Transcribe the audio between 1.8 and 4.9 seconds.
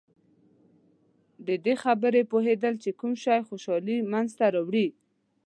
خبرې پوهېدل چې کوم شی خوشحالي منځته راوړي.